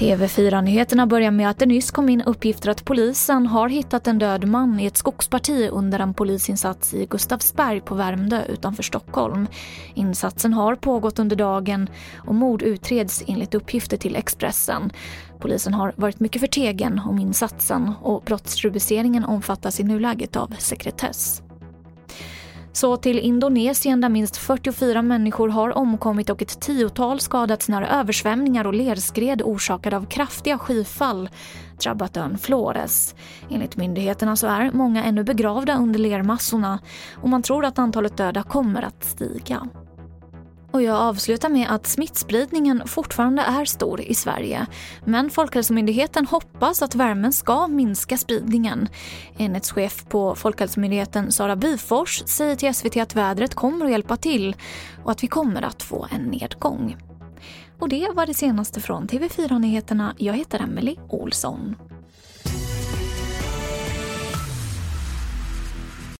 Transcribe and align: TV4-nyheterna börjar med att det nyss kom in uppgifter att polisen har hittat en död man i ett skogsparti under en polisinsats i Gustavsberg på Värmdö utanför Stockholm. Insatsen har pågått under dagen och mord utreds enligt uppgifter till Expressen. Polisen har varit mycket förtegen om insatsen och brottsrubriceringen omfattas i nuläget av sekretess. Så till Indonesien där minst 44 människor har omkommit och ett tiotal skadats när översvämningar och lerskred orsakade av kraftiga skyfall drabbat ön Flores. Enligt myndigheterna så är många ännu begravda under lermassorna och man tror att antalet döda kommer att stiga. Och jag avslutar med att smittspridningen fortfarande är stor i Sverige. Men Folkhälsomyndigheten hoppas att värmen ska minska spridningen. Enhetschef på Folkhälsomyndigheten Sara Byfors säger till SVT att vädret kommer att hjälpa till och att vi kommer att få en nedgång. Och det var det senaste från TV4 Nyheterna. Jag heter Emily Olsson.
TV4-nyheterna 0.00 1.06
börjar 1.06 1.30
med 1.30 1.50
att 1.50 1.58
det 1.58 1.66
nyss 1.66 1.90
kom 1.90 2.08
in 2.08 2.22
uppgifter 2.22 2.70
att 2.70 2.84
polisen 2.84 3.46
har 3.46 3.68
hittat 3.68 4.06
en 4.06 4.18
död 4.18 4.48
man 4.48 4.80
i 4.80 4.86
ett 4.86 4.96
skogsparti 4.96 5.68
under 5.72 5.98
en 5.98 6.14
polisinsats 6.14 6.94
i 6.94 7.06
Gustavsberg 7.06 7.80
på 7.80 7.94
Värmdö 7.94 8.44
utanför 8.44 8.82
Stockholm. 8.82 9.46
Insatsen 9.94 10.52
har 10.52 10.74
pågått 10.74 11.18
under 11.18 11.36
dagen 11.36 11.88
och 12.16 12.34
mord 12.34 12.62
utreds 12.62 13.22
enligt 13.26 13.54
uppgifter 13.54 13.96
till 13.96 14.16
Expressen. 14.16 14.92
Polisen 15.38 15.74
har 15.74 15.92
varit 15.96 16.20
mycket 16.20 16.40
förtegen 16.40 16.98
om 16.98 17.18
insatsen 17.18 17.92
och 18.02 18.22
brottsrubriceringen 18.22 19.24
omfattas 19.24 19.80
i 19.80 19.84
nuläget 19.84 20.36
av 20.36 20.54
sekretess. 20.58 21.42
Så 22.72 22.96
till 22.96 23.18
Indonesien 23.18 24.00
där 24.00 24.08
minst 24.08 24.36
44 24.36 25.02
människor 25.02 25.48
har 25.48 25.78
omkommit 25.78 26.30
och 26.30 26.42
ett 26.42 26.60
tiotal 26.60 27.20
skadats 27.20 27.68
när 27.68 27.82
översvämningar 27.82 28.66
och 28.66 28.74
lerskred 28.74 29.42
orsakade 29.42 29.96
av 29.96 30.06
kraftiga 30.06 30.58
skyfall 30.58 31.28
drabbat 31.82 32.16
ön 32.16 32.38
Flores. 32.38 33.14
Enligt 33.50 33.76
myndigheterna 33.76 34.36
så 34.36 34.46
är 34.46 34.70
många 34.72 35.04
ännu 35.04 35.24
begravda 35.24 35.76
under 35.76 35.98
lermassorna 35.98 36.78
och 37.14 37.28
man 37.28 37.42
tror 37.42 37.64
att 37.64 37.78
antalet 37.78 38.16
döda 38.16 38.42
kommer 38.42 38.82
att 38.82 39.04
stiga. 39.04 39.68
Och 40.72 40.82
jag 40.82 40.96
avslutar 40.96 41.48
med 41.48 41.70
att 41.70 41.86
smittspridningen 41.86 42.82
fortfarande 42.86 43.42
är 43.42 43.64
stor 43.64 44.00
i 44.00 44.14
Sverige. 44.14 44.66
Men 45.04 45.30
Folkhälsomyndigheten 45.30 46.26
hoppas 46.26 46.82
att 46.82 46.94
värmen 46.94 47.32
ska 47.32 47.66
minska 47.66 48.16
spridningen. 48.16 48.88
Enhetschef 49.38 50.04
på 50.08 50.34
Folkhälsomyndigheten 50.34 51.32
Sara 51.32 51.56
Byfors 51.56 52.22
säger 52.26 52.56
till 52.56 52.74
SVT 52.74 52.96
att 52.96 53.16
vädret 53.16 53.54
kommer 53.54 53.84
att 53.84 53.90
hjälpa 53.90 54.16
till 54.16 54.56
och 55.04 55.10
att 55.10 55.22
vi 55.22 55.28
kommer 55.28 55.62
att 55.62 55.82
få 55.82 56.06
en 56.10 56.22
nedgång. 56.22 56.96
Och 57.78 57.88
det 57.88 58.08
var 58.14 58.26
det 58.26 58.34
senaste 58.34 58.80
från 58.80 59.08
TV4 59.08 59.58
Nyheterna. 59.58 60.14
Jag 60.18 60.34
heter 60.34 60.60
Emily 60.60 60.96
Olsson. 61.08 61.89